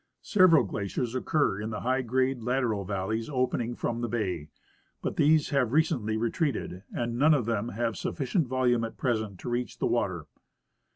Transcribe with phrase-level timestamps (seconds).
[0.23, 4.49] Several glaciers occur in the high grade lateral valleys opening from the bay;
[5.03, 9.49] but these have recently retreated, and none of them have sufficient volume at present to
[9.49, 10.25] reach the water.